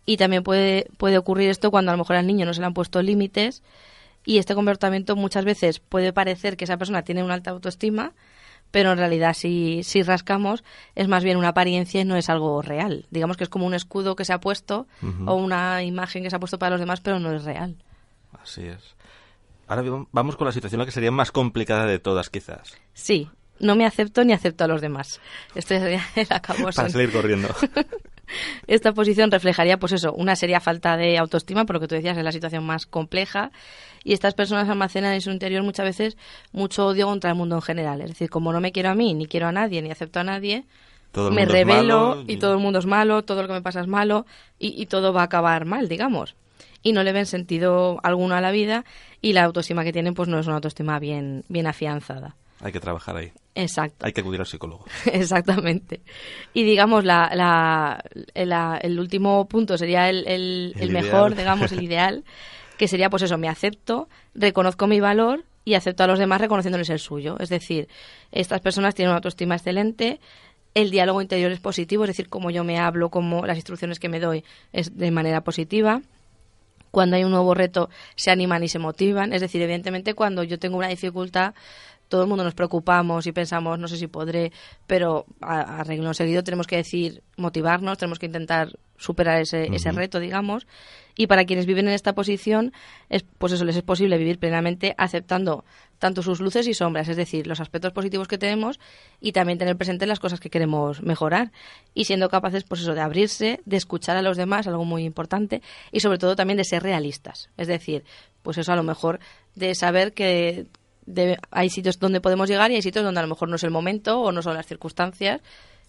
[0.04, 2.66] Y también puede, puede ocurrir esto cuando a lo mejor al niño no se le
[2.66, 3.62] han puesto límites
[4.24, 8.12] y este comportamiento muchas veces puede parecer que esa persona tiene una alta autoestima,
[8.70, 12.62] pero en realidad si, si rascamos es más bien una apariencia y no es algo
[12.62, 13.06] real.
[13.11, 14.87] Digamos que es como un escudo que se ha puesto
[15.26, 17.76] o una imagen que se ha puesto para los demás, pero no es real.
[18.42, 18.96] Así es.
[19.68, 22.76] Ahora vamos con la situación la que sería más complicada de todas, quizás.
[22.94, 25.20] Sí, no me acepto ni acepto a los demás.
[25.54, 27.48] Esto sería el acabo Para salir corriendo.
[28.66, 32.16] Esta posición reflejaría, pues eso, una seria falta de autoestima, por lo que tú decías,
[32.16, 33.51] es la situación más compleja.
[34.05, 36.16] Y estas personas almacenan en su interior muchas veces
[36.53, 38.01] mucho odio contra el mundo en general.
[38.01, 40.25] Es decir, como no me quiero a mí, ni quiero a nadie, ni acepto a
[40.25, 40.64] nadie,
[41.31, 42.38] me revelo y...
[42.38, 44.27] todo el mundo es malo, todo lo que me pasa es malo
[44.59, 46.35] y, y todo va a acabar mal, digamos
[46.83, 48.85] y no le ven sentido alguno a la vida
[49.21, 52.37] y la autoestima que tienen pues no es una autoestima bien, bien afianzada.
[52.62, 53.33] Hay que trabajar ahí.
[53.55, 54.07] Exacto.
[54.07, 54.85] Hay que acudir al psicólogo.
[55.12, 56.01] Exactamente.
[56.55, 62.25] Y digamos, la, la, el último punto sería el, el, mejor, digamos, el ideal,
[62.79, 66.88] que sería pues eso, me acepto, reconozco mi valor y acepto a los demás reconociéndoles
[66.90, 67.37] el suyo.
[67.40, 67.88] Es decir,
[68.31, 70.20] estas personas tienen una autoestima excelente,
[70.75, 74.09] el diálogo interior es positivo, es decir, como yo me hablo, como las instrucciones que
[74.09, 76.01] me doy es de manera positiva.
[76.90, 79.33] Cuando hay un nuevo reto se animan y se motivan.
[79.33, 81.55] Es decir, evidentemente cuando yo tengo una dificultad
[82.12, 84.53] todo el mundo nos preocupamos y pensamos, no sé si podré,
[84.87, 90.20] pero a, a seguido tenemos que decir, motivarnos, tenemos que intentar superar ese, ese reto,
[90.20, 90.66] digamos.
[91.16, 92.75] Y para quienes viven en esta posición,
[93.09, 95.64] es, pues eso les es posible vivir plenamente aceptando
[95.98, 98.79] tanto sus luces y sombras, es decir, los aspectos positivos que tenemos
[99.18, 101.51] y también tener presente las cosas que queremos mejorar
[101.94, 105.62] y siendo capaces, pues eso, de abrirse, de escuchar a los demás, algo muy importante,
[105.92, 107.48] y sobre todo también de ser realistas.
[107.57, 108.05] Es decir,
[108.42, 109.18] pues eso a lo mejor
[109.55, 110.66] de saber que,
[111.50, 113.70] hay sitios donde podemos llegar y hay sitios donde a lo mejor no es el
[113.70, 115.40] momento o no son las circunstancias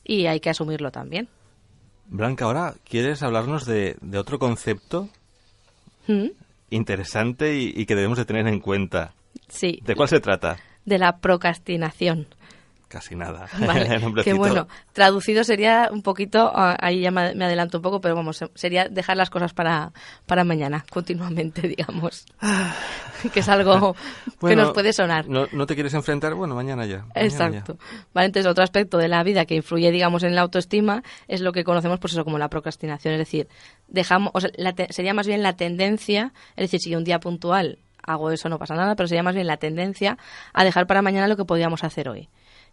[0.03, 1.29] y hay que asumirlo también.
[2.07, 5.09] Blanca, ahora quieres hablarnos de, otro concepto
[6.07, 6.29] ¿Mm?
[6.69, 9.13] interesante y, que debemos de tener en cuenta.
[9.47, 9.79] Sí.
[9.83, 10.57] ¿De cuál se trata?
[10.85, 12.27] De la procrastinación
[12.93, 13.47] casi nada.
[14.23, 18.45] que bueno, traducido sería un poquito, ah, ahí ya me adelanto un poco, pero vamos,
[18.53, 19.91] sería dejar las cosas para,
[20.27, 22.25] para mañana, continuamente, digamos.
[23.33, 23.95] que es algo
[24.39, 25.27] que nos puede sonar.
[25.27, 26.35] No, no, te quieres enfrentar?
[26.35, 27.05] Bueno, mañana ya.
[27.15, 27.77] Exacto.
[28.13, 31.51] Vale, entonces otro aspecto de la vida que influye, digamos, en la autoestima es lo
[31.51, 33.15] que conocemos, pues eso, como la procrastinación.
[33.15, 33.47] Es decir,
[33.87, 34.51] dejamos, o sea,
[34.89, 38.75] sería más bien la tendencia, es decir, si un día puntual hago eso no pasa
[38.75, 40.17] nada, pero sería más bien la tendencia
[40.53, 42.29] a dejar para mañana lo que podíamos hacer hoy.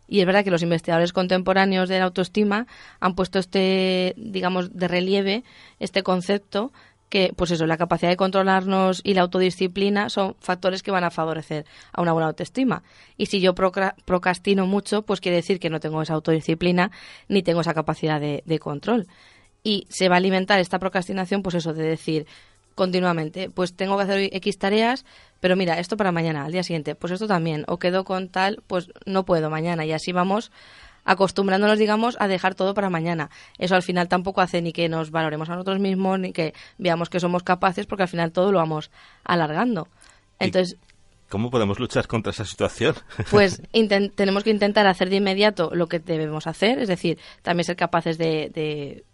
[0.09, 2.66] Y es verdad que los investigadores contemporáneos de la autoestima
[2.99, 5.45] han puesto este, digamos, de relieve
[5.79, 6.73] este concepto
[7.11, 11.11] que, pues eso, la capacidad de controlarnos y la autodisciplina son factores que van a
[11.11, 12.83] favorecer a una buena autoestima.
[13.16, 16.90] Y si yo procrastino mucho, pues quiere decir que no tengo esa autodisciplina
[17.29, 19.07] ni tengo esa capacidad de, de control.
[19.62, 22.27] Y se va a alimentar esta procrastinación, pues eso, de decir,
[22.81, 23.51] continuamente.
[23.51, 25.05] Pues tengo que hacer X tareas,
[25.38, 27.66] pero mira, esto para mañana, al día siguiente, pues esto también.
[27.69, 29.85] O quedo con tal, pues no puedo mañana.
[29.85, 30.51] Y así vamos
[31.05, 33.29] acostumbrándonos, digamos, a dejar todo para mañana.
[33.59, 37.11] Eso al final tampoco hace ni que nos valoremos a nosotros mismos, ni que veamos
[37.11, 38.90] que somos capaces, porque al final todo lo vamos
[39.25, 39.87] alargando.
[40.38, 40.79] Entonces,
[41.29, 42.95] ¿Cómo podemos luchar contra esa situación?
[43.31, 43.61] Pues
[44.16, 48.16] tenemos que intentar hacer de inmediato lo que debemos hacer, es decir, también ser capaces
[48.16, 49.05] de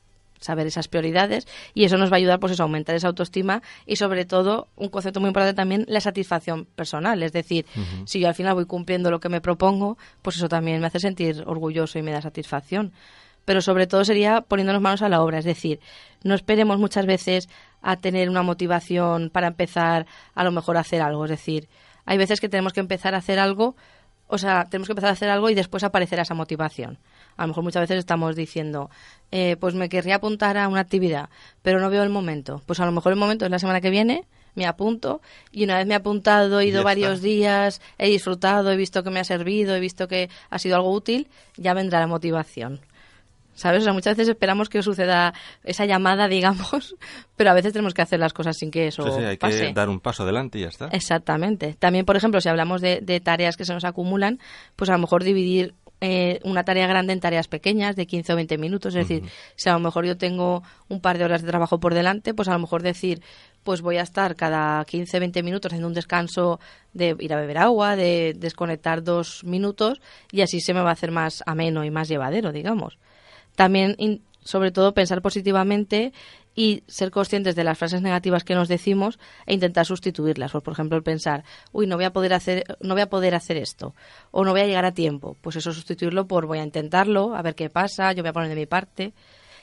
[0.40, 3.62] saber esas prioridades y eso nos va a ayudar pues eso, a aumentar esa autoestima
[3.86, 7.22] y sobre todo un concepto muy importante también la satisfacción personal.
[7.22, 7.66] Es decir
[8.04, 11.00] si yo al final voy cumpliendo lo que me propongo pues eso también me hace
[11.00, 12.92] sentir orgulloso y me da satisfacción.
[13.44, 15.78] Pero sobre todo sería poniéndonos manos a la obra, es decir,
[16.24, 17.48] no esperemos muchas veces
[17.80, 21.68] a tener una motivación para empezar a lo mejor a hacer algo, es decir,
[22.04, 23.76] hay veces que tenemos que empezar a hacer algo,
[24.26, 26.98] o sea, tenemos que empezar a hacer algo y después aparecerá esa motivación.
[27.36, 28.90] A lo mejor muchas veces estamos diciendo,
[29.30, 31.28] eh, pues me querría apuntar a una actividad,
[31.62, 32.62] pero no veo el momento.
[32.66, 35.20] Pues a lo mejor el momento es la semana que viene, me apunto
[35.52, 39.10] y una vez me he apuntado, he ido varios días, he disfrutado, he visto que
[39.10, 42.80] me ha servido, he visto que ha sido algo útil, ya vendrá la motivación.
[43.54, 43.80] ¿Sabes?
[43.80, 45.32] O sea, muchas veces esperamos que suceda
[45.64, 46.94] esa llamada, digamos,
[47.36, 49.68] pero a veces tenemos que hacer las cosas sin que eso Sí, sí, hay pase.
[49.68, 50.88] que dar un paso adelante y ya está.
[50.88, 51.74] Exactamente.
[51.78, 54.40] También, por ejemplo, si hablamos de, de tareas que se nos acumulan,
[54.76, 58.36] pues a lo mejor dividir eh, una tarea grande en tareas pequeñas de 15 o
[58.36, 58.94] 20 minutos.
[58.94, 59.22] Es decir,
[59.56, 62.48] si a lo mejor yo tengo un par de horas de trabajo por delante, pues
[62.48, 63.22] a lo mejor decir,
[63.64, 66.60] pues voy a estar cada 15 20 minutos haciendo un descanso
[66.92, 70.92] de ir a beber agua, de desconectar dos minutos y así se me va a
[70.92, 72.98] hacer más ameno y más llevadero, digamos.
[73.54, 76.12] También, in- sobre todo, pensar positivamente
[76.56, 80.50] y ser conscientes de las frases negativas que nos decimos e intentar sustituirlas.
[80.50, 83.34] Pues, por ejemplo, el pensar, uy, no voy a poder hacer, no voy a poder
[83.34, 83.94] hacer esto
[84.30, 85.36] o no voy a llegar a tiempo.
[85.42, 88.48] Pues eso sustituirlo por voy a intentarlo, a ver qué pasa, yo voy a poner
[88.48, 89.12] de mi parte.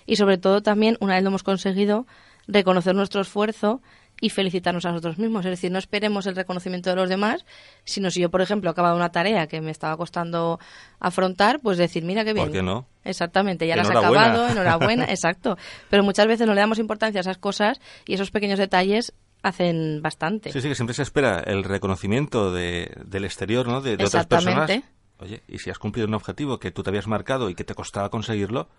[0.05, 2.05] Y sobre todo también, una vez lo hemos conseguido,
[2.47, 3.81] reconocer nuestro esfuerzo
[4.23, 5.43] y felicitarnos a nosotros mismos.
[5.45, 7.45] Es decir, no esperemos el reconocimiento de los demás,
[7.83, 10.61] sino si yo, por ejemplo, he acabado una tarea que me estaba costando
[11.01, 12.45] afrontar, pues decir, mira qué bien.
[12.45, 12.87] ¿Por qué no?
[13.03, 15.57] Exactamente, ya la has acabado, enhorabuena, exacto.
[15.89, 20.01] Pero muchas veces no le damos importancia a esas cosas y esos pequeños detalles hacen
[20.01, 20.53] bastante.
[20.53, 23.81] Sí, sí, que siempre se espera el reconocimiento de, del exterior, ¿no?
[23.81, 24.69] De, de otras personas.
[24.69, 24.87] Exactamente.
[25.19, 27.75] Oye, y si has cumplido un objetivo que tú te habías marcado y que te
[27.75, 28.69] costaba conseguirlo,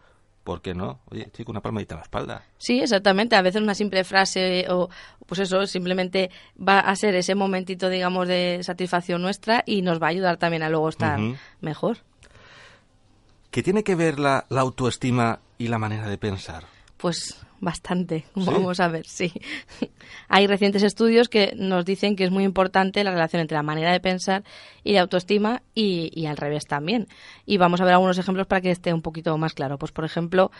[0.44, 1.00] ¿por qué no?
[1.10, 2.44] Oye, chico, una palmadita en la espalda.
[2.58, 3.34] Sí, exactamente.
[3.34, 4.90] A veces una simple frase o,
[5.26, 10.06] pues eso, simplemente va a ser ese momentito, digamos, de satisfacción nuestra y nos va
[10.06, 11.18] a ayudar también a luego estar
[11.60, 11.98] mejor.
[13.50, 16.64] ¿Qué tiene que ver la, la autoestima y la manera de pensar?
[16.96, 18.44] Pues bastante, ¿Sí?
[18.46, 19.32] vamos a ver, sí.
[20.28, 23.92] Hay recientes estudios que nos dicen que es muy importante la relación entre la manera
[23.92, 24.44] de pensar
[24.82, 27.08] y la autoestima y, y al revés también.
[27.46, 29.78] Y vamos a ver algunos ejemplos para que esté un poquito más claro.
[29.78, 30.50] Pues, por ejemplo,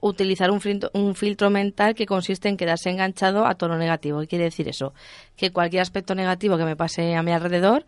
[0.00, 4.20] utilizar un filtro, un filtro mental que consiste en quedarse enganchado a todo lo negativo.
[4.20, 4.94] ¿Qué quiere decir eso?
[5.36, 7.86] Que cualquier aspecto negativo que me pase a mi alrededor,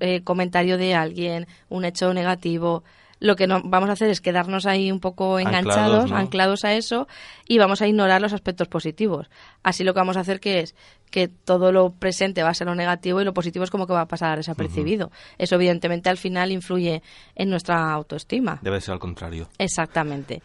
[0.00, 2.84] eh, comentario de alguien, un hecho negativo,
[3.22, 6.16] lo que no vamos a hacer es quedarnos ahí un poco Anclados, enganchados, ¿no?
[6.16, 7.06] anclados a eso
[7.46, 9.30] y vamos a ignorar los aspectos positivos.
[9.62, 10.74] Así lo que vamos a hacer que es
[11.10, 13.92] que todo lo presente va a ser lo negativo y lo positivo es como que
[13.92, 15.12] va a pasar desapercibido.
[15.38, 17.00] Eso evidentemente al final influye
[17.36, 18.58] en nuestra autoestima.
[18.60, 19.48] Debe ser al contrario.
[19.56, 20.42] Exactamente.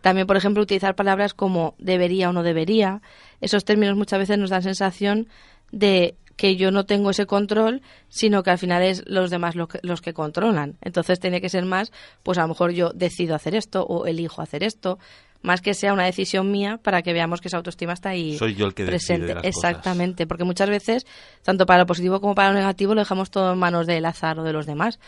[0.00, 3.02] También, por ejemplo, utilizar palabras como debería o no debería.
[3.40, 5.28] Esos términos muchas veces nos dan sensación
[5.70, 9.68] de que yo no tengo ese control, sino que al final es los demás lo
[9.68, 10.76] que- los que controlan.
[10.82, 14.42] Entonces tiene que ser más, pues a lo mejor yo decido hacer esto o elijo
[14.42, 14.98] hacer esto,
[15.42, 18.54] más que sea una decisión mía para que veamos que esa autoestima está ahí Soy
[18.54, 19.28] yo el que presente.
[19.34, 19.44] cosas.
[19.44, 21.06] Exactamente, porque muchas veces,
[21.42, 24.38] tanto para lo positivo como para lo negativo, lo dejamos todo en manos del azar
[24.38, 24.98] o de los demás.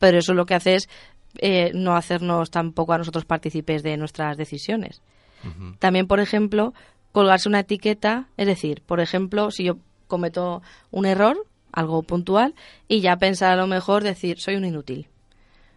[0.00, 0.88] Pero eso lo que hace es
[1.38, 5.00] eh, no hacernos tampoco a nosotros partícipes de nuestras decisiones.
[5.78, 6.72] También, por ejemplo,
[7.12, 11.36] colgarse una etiqueta, es decir, por ejemplo, si yo cometo un error,
[11.72, 12.54] algo puntual,
[12.88, 15.08] y ya pensar a lo mejor decir, soy un inútil.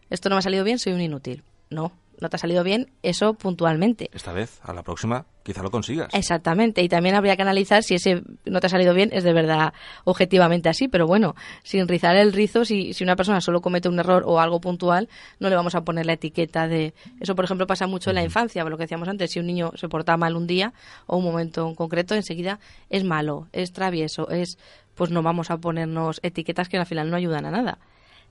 [0.09, 1.43] Esto no me ha salido bien, soy un inútil.
[1.69, 4.09] No, no te ha salido bien, eso puntualmente.
[4.13, 6.13] Esta vez, a la próxima, quizá lo consigas.
[6.13, 9.31] Exactamente, y también habría que analizar si ese no te ha salido bien es de
[9.31, 13.88] verdad objetivamente así, pero bueno, sin rizar el rizo, si, si una persona solo comete
[13.88, 15.07] un error o algo puntual,
[15.39, 16.93] no le vamos a poner la etiqueta de...
[17.21, 19.71] Eso, por ejemplo, pasa mucho en la infancia, lo que decíamos antes, si un niño
[19.75, 20.73] se porta mal un día
[21.05, 24.57] o un momento en concreto, enseguida es malo, es travieso, es...
[24.95, 27.77] pues no vamos a ponernos etiquetas que al final no ayudan a nada.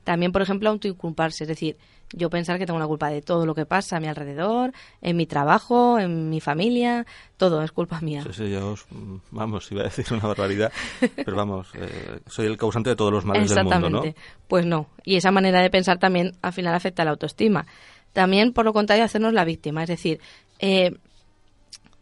[0.06, 1.76] También, por ejemplo, autoinculparse, es decir,
[2.12, 5.16] yo pensar que tengo la culpa de todo lo que pasa a mi alrededor, en
[5.16, 7.04] mi trabajo, en mi familia,
[7.36, 8.22] todo es culpa mía.
[8.22, 8.86] Sí, sí, yo os-
[9.32, 10.70] vamos, iba a decir una barbaridad,
[11.16, 13.86] pero vamos, eh, soy el causante de todos los males del mundo, ¿no?
[13.98, 14.20] Exactamente.
[14.46, 14.86] Pues no.
[15.04, 17.66] Y esa manera de pensar también al final afecta a la autoestima.
[18.12, 19.82] También, por lo contrario, hacernos la víctima.
[19.82, 20.20] Es decir,
[20.60, 20.96] eh,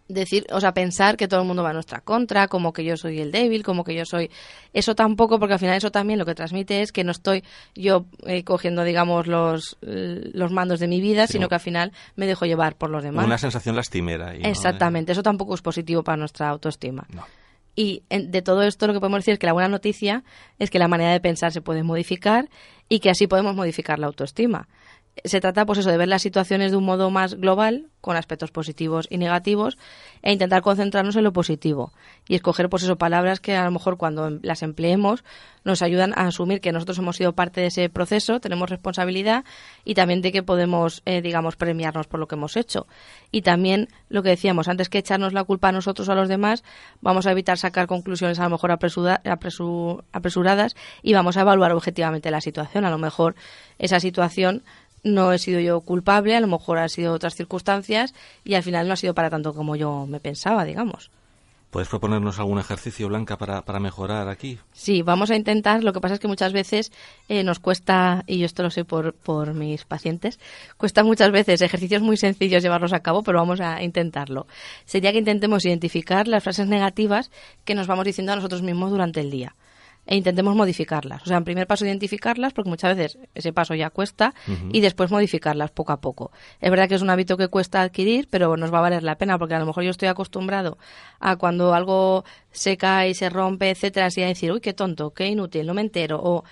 [0.09, 2.97] decir, o sea, pensar que todo el mundo va a nuestra contra, como que yo
[2.97, 4.31] soy el débil, como que yo soy...
[4.73, 8.05] Eso tampoco, porque al final eso también lo que transmite es que no estoy yo
[8.27, 11.93] eh, cogiendo, digamos, los, eh, los mandos de mi vida, Sí, sino que al final
[12.17, 13.25] me dejo llevar por los demás.
[13.25, 14.31] Una sensación lastimera.
[14.31, 14.49] ahí, ¿no?
[14.49, 15.13] Exactamente.
[15.13, 17.07] Eso tampoco es positivo para nuestra autoestima.
[17.11, 17.25] No.
[17.77, 20.23] Y de todo esto lo que podemos decir es que la buena noticia
[20.59, 22.49] es que la manera de pensar se puede modificar
[22.89, 24.69] y que así podemos modificar la autoestima.
[25.23, 28.51] Se trata pues eso de ver las situaciones de un modo más global con aspectos
[28.51, 29.79] positivos y negativos
[30.23, 31.93] e intentar concentrarnos en lo positivo.
[32.29, 35.25] Y escoger pues eso palabras que a lo mejor cuando las empleemos
[35.65, 39.45] nos ayudan a asumir que nosotros hemos sido parte de ese proceso tenemos responsabilidad
[39.85, 42.87] y también de que podemos eh, digamos premiarnos por lo que hemos hecho.
[43.31, 46.29] Y también lo que decíamos antes que echarnos la culpa a nosotros o a los
[46.29, 46.65] demás
[47.01, 52.43] vamos a evitar sacar conclusiones a lo mejor apresuradas y vamos a evaluar objetivamente la
[52.43, 52.85] situación.
[52.85, 53.35] A lo mejor
[53.79, 54.63] esa situación
[55.05, 58.89] no he sido yo culpable, a lo mejor han sido otras circunstancias y al final
[58.89, 61.11] no ha sido para tanto como yo me pensaba, digamos.
[61.75, 64.61] ¿Puedes proponernos algún ejercicio, Blanca, para, para mejorar aquí?
[64.73, 65.83] Sí, vamos a intentar.
[65.83, 66.93] Lo que pasa es que muchas veces
[67.29, 70.39] eh, nos cuesta, y yo esto lo sé por, por mis pacientes,
[70.77, 74.47] cuesta muchas veces ejercicios muy sencillos llevarlos a cabo, pero vamos a intentarlo.
[74.85, 77.33] Sería que intentemos identificar las frases negativas
[77.65, 79.57] que nos vamos diciendo a nosotros mismos durante el día
[80.07, 81.23] e intentemos modificarlas.
[81.23, 84.35] O sea, en primer paso identificarlas, porque muchas veces ese paso ya cuesta,
[84.71, 86.31] y después modificarlas poco a poco.
[86.61, 89.17] Es verdad que es un hábito que cuesta adquirir, pero nos va a valer la
[89.17, 90.79] pena, porque a lo mejor yo estoy acostumbrado
[91.21, 95.11] a cuando algo se cae y se rompe, etcétera, así a decir, uy, qué tonto,
[95.11, 96.45] qué inútil, no me entero, o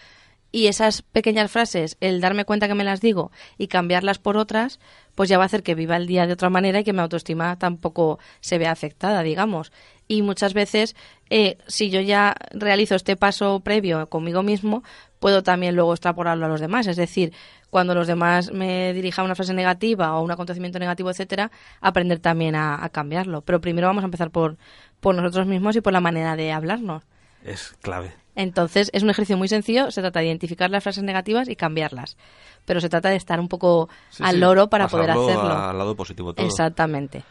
[0.52, 4.78] y esas pequeñas frases, el darme cuenta que me las digo y cambiarlas por otras,
[5.14, 7.00] pues ya va a hacer que viva el día de otra manera y que mi
[7.00, 9.72] autoestima tampoco se vea afectada, digamos.
[10.08, 10.94] Y muchas veces,
[11.30, 14.84] eh, si yo ya realizo este paso previo conmigo mismo,
[15.18, 16.86] puedo también luego extrapolarlo a los demás.
[16.86, 17.32] Es decir,
[17.70, 22.56] cuando los demás me dirijan una frase negativa o un acontecimiento negativo, etcétera, aprender también
[22.56, 23.40] a, a cambiarlo.
[23.40, 24.58] Pero primero vamos a empezar por,
[25.00, 27.04] por nosotros mismos y por la manera de hablarnos.
[27.42, 28.21] Es clave.
[28.34, 32.16] Entonces, es un ejercicio muy sencillo, se trata de identificar las frases negativas y cambiarlas.
[32.64, 35.52] Pero se trata de estar un poco Sí, al sí, loro para poder hacerlo.
[35.52, 36.46] Al lado positivo todo.
[36.46, 37.24] Exactamente.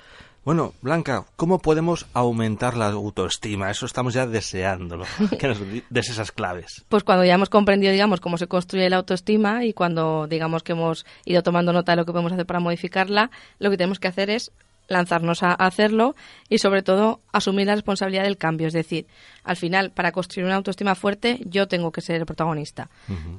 [0.43, 3.69] Bueno, Blanca, ¿cómo podemos aumentar la autoestima?
[3.69, 5.05] Eso estamos ya deseándolo.
[5.39, 5.59] que nos
[5.89, 6.83] des esas claves.
[6.89, 10.71] Pues cuando ya hemos comprendido, digamos, cómo se construye la autoestima y cuando, digamos, que
[10.71, 14.07] hemos ido tomando nota de lo que podemos hacer para modificarla, lo que tenemos que
[14.07, 14.51] hacer es
[14.87, 16.15] lanzarnos a hacerlo
[16.49, 18.67] y, sobre todo, asumir la responsabilidad del cambio.
[18.67, 19.05] Es decir,
[19.43, 22.89] al final, para construir una autoestima fuerte, yo tengo que ser el protagonista.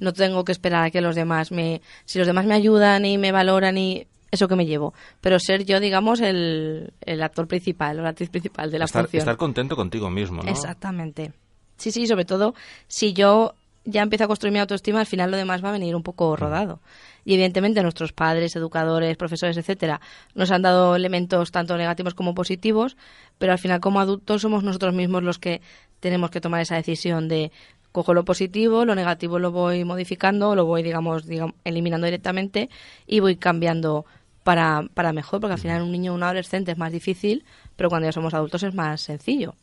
[0.01, 1.83] No tengo que esperar a que los demás me...
[2.05, 4.07] Si los demás me ayudan y me valoran y...
[4.31, 4.95] Eso que me llevo.
[5.21, 9.03] Pero ser yo, digamos, el, el actor principal o la actriz principal de la Estar,
[9.05, 9.21] función.
[9.21, 10.51] estar contento contigo mismo, ¿no?
[10.51, 11.35] Exactamente.
[11.77, 12.55] Sí, sí, sobre todo
[12.89, 15.97] si yo ya empiezo a construir mi autoestima, al final lo demás va a venir
[15.97, 16.81] un poco rodado.
[17.25, 20.01] Y evidentemente nuestros padres, educadores, profesores, etcétera,
[20.35, 22.97] nos han dado elementos tanto negativos como positivos,
[23.39, 25.61] pero al final como adultos somos nosotros mismos los que
[26.01, 27.53] tenemos que tomar esa decisión de
[27.93, 31.25] cojo lo positivo, lo negativo lo voy modificando, lo voy, digamos,
[31.65, 32.71] eliminando directamente
[33.07, 34.07] y voy cambiando
[34.43, 37.45] para, para mejor, porque al final un niño o un adolescente es más difícil,
[37.77, 39.55] pero cuando ya somos adultos es más sencillo.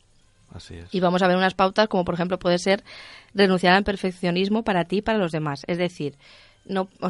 [0.90, 2.82] Y vamos a ver unas pautas como por ejemplo puede ser
[3.34, 5.62] renunciar al perfeccionismo para ti y para los demás.
[5.66, 6.16] Es decir,
[6.64, 7.08] no, o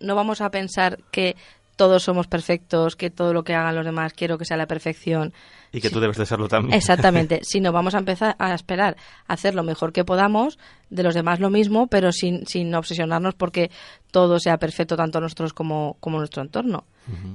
[0.00, 1.36] no vamos a pensar que
[1.76, 5.32] todos somos perfectos, que todo lo que hagan los demás quiero que sea la perfección.
[5.72, 6.76] Y que tú debes de serlo también.
[6.76, 10.58] Exactamente, sino vamos a empezar a esperar a hacer lo mejor que podamos,
[10.90, 13.70] de los demás lo mismo, pero sin, sin obsesionarnos porque
[14.12, 16.84] todo sea perfecto tanto nosotros como, como nuestro entorno.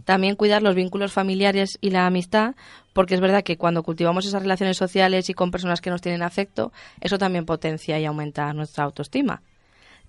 [0.04, 2.56] También cuidar los vínculos familiares y la amistad,
[2.91, 6.23] porque es verdad que cuando cultivamos esas relaciones sociales y con personas que nos tienen
[6.23, 6.71] afecto,
[7.02, 9.43] eso también potencia y aumenta nuestra autoestima.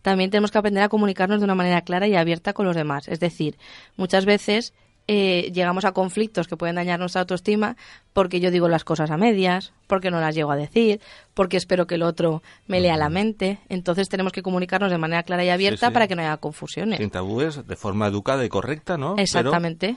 [0.03, 3.09] También tenemos que aprender a comunicarnos de una manera clara y abierta con los demás.
[3.09, 3.59] Es decir,
[3.97, 4.73] muchas veces
[5.07, 7.77] eh, llegamos a conflictos que pueden dañar nuestra autoestima
[8.13, 11.01] porque yo digo las cosas a medias, porque no las llego a decir,
[11.35, 13.59] porque espero que el otro me lea la mente.
[13.69, 15.93] Entonces tenemos que comunicarnos de manera clara y abierta sí.
[15.93, 16.99] para que no haya confusiones.
[16.99, 19.15] Sin tabúes, de forma educada y correcta, ¿no?
[19.17, 19.97] Pero- Exactamente.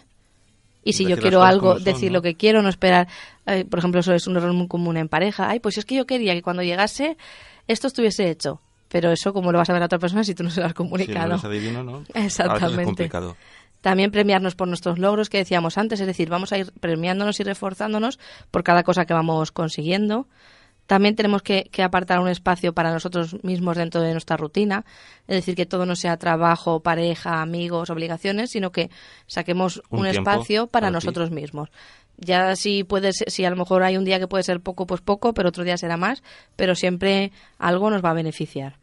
[0.85, 2.17] Y si decir yo quiero algo, son, decir ¿no?
[2.17, 3.07] lo que quiero, no esperar.
[3.45, 5.49] eh, por ejemplo, eso es un error muy común en pareja.
[5.49, 7.17] Ay, pues es que yo quería que cuando llegase
[7.67, 8.59] esto estuviese hecho.
[8.93, 10.67] Pero eso, ¿cómo lo vas a ver a otra persona si tú no se lo
[10.67, 11.31] has Si no comunicado?
[11.33, 11.91] eres adivino, ¿no?
[11.95, 12.85] A veces es Exactamente.
[12.85, 13.35] complicado.
[13.81, 17.43] También premiarnos por nuestros logros que decíamos antes, es decir, vamos a ir premiándonos y
[17.43, 18.17] reforzándonos
[18.51, 20.27] por cada cosa que vamos consiguiendo.
[20.85, 24.85] También tenemos que, que apartar un espacio para nosotros mismos dentro de nuestra rutina,
[25.27, 28.89] es decir, que todo no sea trabajo, pareja, amigos, obligaciones, sino que
[29.27, 30.93] saquemos Un espacio para, para ti.
[30.93, 31.69] nosotros mismos.
[32.17, 34.85] Ya si puede ser- si a lo mejor hay un día que puede ser poco,
[34.85, 36.21] pues poco, pero otro día será más,
[36.55, 38.77] pero siempre algo nos va a beneficiar.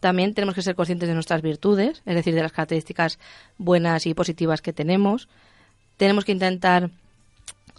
[0.00, 3.18] También tenemos que ser conscientes de nuestras virtudes, es decir, de las características
[3.58, 5.28] buenas y positivas que tenemos.
[5.96, 6.90] Tenemos que intentar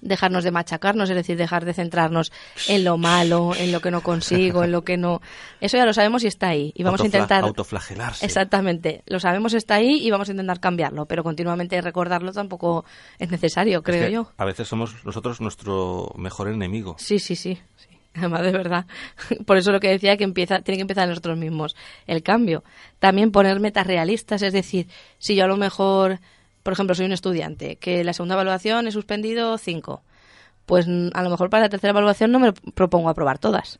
[0.02, 2.32] dejarnos de machacarnos, es decir, dejar de centrarnos
[2.67, 5.22] en lo malo, en lo que no consigo, en lo que no...
[5.60, 6.74] Eso ya lo sabemos y está ahí.
[6.76, 7.43] Y vamos a intentar...
[7.43, 8.26] Autoflagelarse.
[8.26, 12.86] Exactamente, lo sabemos está ahí y vamos a intentar cambiarlo, pero continuamente recordarlo tampoco
[13.20, 14.32] es necesario, Es creo que yo.
[14.38, 16.95] A veces somos nosotros nuestro mejor enemigo.
[16.97, 17.60] Sí, sí, sí.
[17.76, 17.88] sí.
[18.16, 18.86] además de verdad.
[19.45, 21.76] Por eso lo que decía que empieza, tiene que empezar nosotros mismos
[22.07, 22.64] el cambio.
[22.99, 24.88] También poner metas realistas, es decir,
[25.18, 26.20] si yo a lo mejor,
[26.64, 30.01] por ejemplo, soy un estudiante, que la segunda evaluación he suspendido cinco,
[30.66, 33.80] pues a lo mejor para la tercera evaluación no me propongo aprobar todas.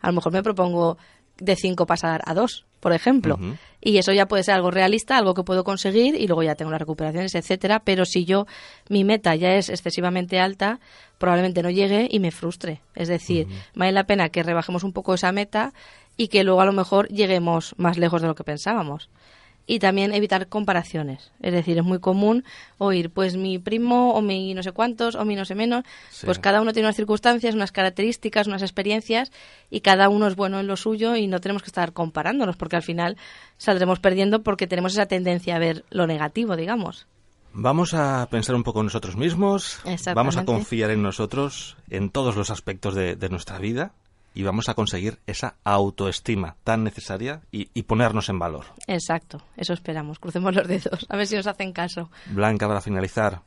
[0.00, 0.98] A lo mejor me propongo
[1.38, 3.38] de cinco pasar a dos, por ejemplo.
[3.84, 6.70] Y eso ya puede ser algo realista, algo que puedo conseguir y luego ya tengo
[6.70, 7.80] las recuperaciones, etcétera.
[7.84, 8.46] Pero si yo,
[8.88, 10.78] mi meta ya es excesivamente alta,
[11.18, 12.80] probablemente no llegue y me frustre.
[12.94, 15.72] Es decir, vale la pena que rebajemos un poco esa meta
[16.16, 19.10] y que luego a lo mejor lleguemos más lejos de lo que pensábamos
[19.66, 21.30] y también evitar comparaciones.
[21.40, 22.44] Es decir, es muy común
[22.78, 25.84] oír, pues mi primo o mi no sé cuántos o mi no sé menos,
[26.24, 29.32] pues cada uno tiene unas circunstancias, unas características, unas experiencias
[29.70, 32.76] y cada uno es bueno en lo suyo y no tenemos que estar comparándonos porque
[32.76, 33.16] al final
[33.56, 37.06] saldremos perdiendo porque tenemos esa tendencia a ver lo negativo, digamos.
[37.54, 39.80] Vamos a pensar un poco en nosotros mismos,
[40.14, 43.92] vamos a confiar en nosotros en todos los aspectos de nuestra vida
[44.34, 48.66] y vamos a conseguir esa autoestima tan necesaria y, ponernos en valor.
[48.86, 50.18] Exacto, eso esperamos.
[50.18, 52.10] Crucemos los dedos, a ver si nos hacen caso.
[52.26, 53.42] Blanca, para finalizar,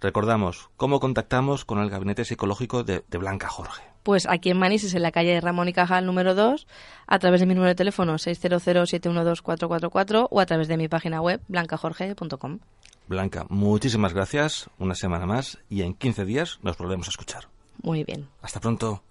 [0.00, 3.82] recordamos, ¿cómo contactamos con el gabinete psicológico de, Blanca Jorge?
[4.02, 6.66] Pues aquí en Manises, en la calle Ramón y Cajal número 2,
[7.06, 11.40] a través de mi número de teléfono 600-712-444 o a través de mi página web
[11.48, 12.58] blancajorge.com.
[13.06, 17.48] Blanca, muchísimas gracias, una semana más y en 15 días nos volvemos a escuchar.
[17.82, 18.28] Muy bien.
[18.40, 19.02] Hasta pronto.